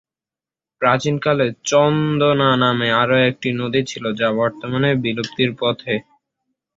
[0.81, 5.93] প্রাচীনকালে চন্দনা নামে আরো একটি নদী ছিল যা বর্তমানে বিলুপ্তির পথে।